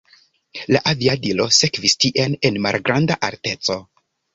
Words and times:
La 0.75 0.81
aviadilo 0.93 1.47
sekvis 1.59 1.97
tien 2.07 2.37
en 2.51 2.61
malgranda 2.67 3.23
alteco. 3.33 3.83